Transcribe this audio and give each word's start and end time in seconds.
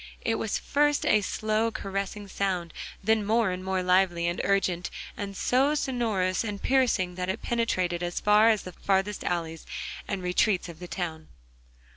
It 0.21 0.39
was 0.39 0.57
first 0.57 1.05
a 1.05 1.21
slow, 1.21 1.69
caressing 1.69 2.27
sound, 2.27 2.73
then 3.03 3.23
more 3.23 3.51
and 3.51 3.63
more 3.63 3.83
lively 3.83 4.25
and 4.27 4.41
urgent, 4.43 4.89
and 5.15 5.37
so 5.37 5.75
sonorous 5.75 6.43
and 6.43 6.59
piercing 6.59 7.13
that 7.21 7.29
it 7.29 7.43
penetrated 7.43 8.01
as 8.01 8.19
far 8.19 8.49
as 8.49 8.63
the 8.63 8.71
farthest 8.71 9.23
alleys 9.23 9.63
and 10.07 10.23
retreats 10.23 10.67
of 10.67 10.79
the 10.79 10.87
town. 10.87 11.27